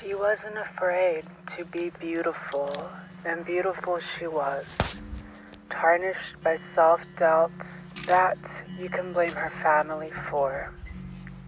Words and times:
She 0.00 0.14
wasn't 0.14 0.56
afraid 0.58 1.24
to 1.56 1.64
be 1.64 1.90
beautiful, 1.98 2.70
and 3.24 3.44
beautiful 3.44 3.98
she 4.16 4.28
was. 4.28 4.64
Tarnished 5.70 6.40
by 6.42 6.58
self 6.74 7.00
doubt, 7.18 7.50
that 8.06 8.38
you 8.78 8.88
can 8.88 9.12
blame 9.12 9.32
her 9.32 9.52
family 9.60 10.12
for. 10.30 10.72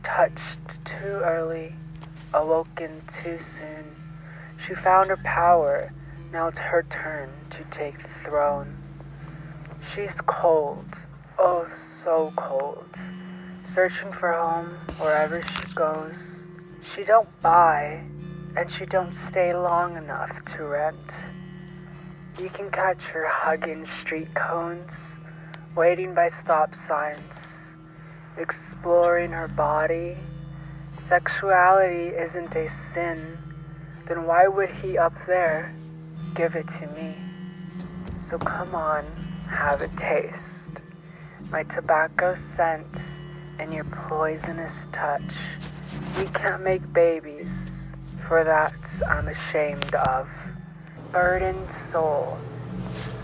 Touched 0.03 0.59
too 0.85 1.21
early, 1.23 1.75
awoken 2.35 3.03
too 3.23 3.39
soon, 3.59 3.85
she 4.67 4.75
found 4.75 5.11
her 5.11 5.17
power. 5.19 5.93
Now 6.33 6.49
it's 6.49 6.59
her 6.59 6.85
turn 6.91 7.31
to 7.51 7.65
take 7.71 7.99
the 7.99 8.29
throne. 8.29 8.77
She's 9.95 10.15
cold, 10.27 10.87
oh 11.39 11.69
so 12.03 12.33
cold, 12.37 12.89
searching 13.75 14.13
for 14.13 14.33
home 14.33 14.71
wherever 14.99 15.41
she 15.41 15.73
goes. 15.75 16.17
She 16.95 17.05
don't 17.05 17.29
buy, 17.41 18.03
and 18.57 18.71
she 18.73 18.87
don't 18.87 19.15
stay 19.29 19.55
long 19.55 19.97
enough 19.97 20.31
to 20.57 20.65
rent. 20.65 20.97
You 22.41 22.49
can 22.51 22.71
catch 22.71 23.01
her 23.03 23.27
hugging 23.27 23.87
street 24.01 24.35
cones, 24.35 24.93
waiting 25.77 26.15
by 26.15 26.31
stop 26.43 26.75
signs, 26.89 27.21
exploring 28.37 29.31
her 29.33 29.49
body. 29.49 30.17
Sexuality 31.09 32.15
isn't 32.17 32.55
a 32.55 32.71
sin, 32.95 33.39
then 34.09 34.25
why 34.25 34.49
would 34.49 34.71
he 34.71 34.97
up 34.99 35.15
there 35.27 35.75
give 36.35 36.55
it 36.57 36.67
to 36.81 36.87
me? 36.95 37.15
So 38.29 38.39
come 38.39 38.75
on, 38.75 39.05
have 39.49 39.83
a 39.83 39.89
taste. 39.89 40.37
My 41.51 41.65
tobacco 41.65 42.37
scent 42.57 42.87
and 43.59 43.75
your 43.75 43.85
poisonous 43.85 44.73
touch. 44.93 45.23
We 46.17 46.25
can't 46.27 46.63
make 46.63 46.93
babies, 46.93 47.49
for 48.31 48.45
that 48.45 48.73
I'm 49.09 49.27
ashamed 49.27 49.93
of. 49.93 50.29
Burdened 51.11 51.69
soul. 51.91 52.39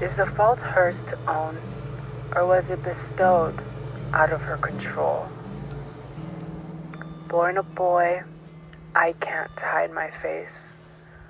Is 0.03 0.17
the 0.17 0.27
fault 0.27 0.59
hers 0.59 0.97
to 1.11 1.31
own, 1.31 1.57
or 2.35 2.45
was 2.45 2.69
it 2.71 2.83
bestowed 2.83 3.57
out 4.13 4.33
of 4.33 4.41
her 4.41 4.57
control? 4.57 5.29
Born 7.29 7.57
a 7.57 7.63
boy, 7.63 8.25
I 8.97 9.13
can't 9.21 9.49
hide 9.53 9.93
my 9.93 10.11
face. 10.21 10.59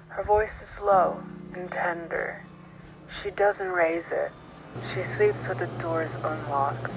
Her 0.09 0.25
voice 0.25 0.57
is 0.63 0.83
low 0.83 1.23
and 1.55 1.71
tender. 1.71 2.43
She 3.23 3.31
doesn't 3.31 3.69
raise 3.69 4.07
it. 4.11 4.33
She 4.95 5.03
sleeps 5.19 5.47
with 5.47 5.59
the 5.59 5.67
doors 5.83 6.13
unlocked. 6.25 6.91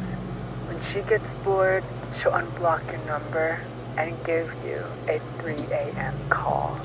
When 0.70 0.80
she 0.94 1.02
gets 1.02 1.30
bored, 1.44 1.84
she'll 2.22 2.31
unblock 2.31 2.90
your 2.90 3.06
number 3.06 3.59
and 3.98 4.16
give 4.23 4.52
you 4.66 4.84
a 5.08 5.20
3 5.42 5.54
a.m. 5.72 6.16
call. 6.30 6.80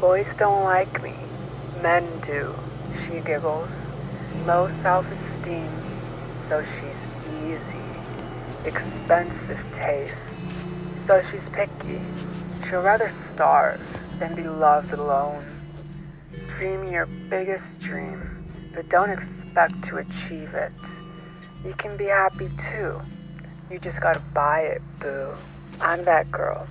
Boys 0.00 0.26
don't 0.38 0.64
like 0.64 1.02
me. 1.02 1.14
Men 1.82 2.04
do, 2.26 2.54
she 3.04 3.20
giggles. 3.20 3.68
Low 4.46 4.70
self-esteem, 4.82 5.70
so 6.48 6.64
she's 6.64 7.42
easy. 7.44 8.68
Expensive 8.68 9.60
taste, 9.74 10.14
so 11.06 11.22
she's 11.30 11.48
picky. 11.50 12.00
She'll 12.68 12.82
rather 12.82 13.12
starve 13.32 13.80
than 14.18 14.34
be 14.34 14.44
loved 14.44 14.92
alone. 14.92 15.44
Dream 16.56 16.92
your 16.92 17.06
biggest 17.06 17.64
dream, 17.80 18.44
but 18.74 18.88
don't 18.88 19.10
expect 19.10 19.82
to 19.84 19.96
achieve 19.98 20.54
it. 20.54 20.72
You 21.64 21.74
can 21.74 21.96
be 21.96 22.06
happy 22.06 22.50
too. 22.70 23.00
You 23.70 23.78
just 23.78 24.00
gotta 24.00 24.20
buy 24.32 24.60
it, 24.60 24.82
boo. 25.00 25.32
I'm 25.80 26.04
that 26.04 26.30
girl, 26.32 26.66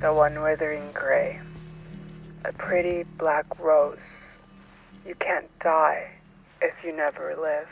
the 0.00 0.12
one 0.12 0.42
withering 0.42 0.92
gray. 0.92 1.40
A 2.44 2.52
pretty 2.52 3.04
black 3.16 3.46
rose. 3.58 3.98
You 5.06 5.14
can't 5.14 5.46
die 5.60 6.10
if 6.60 6.74
you 6.84 6.94
never 6.94 7.34
lived. 7.40 7.68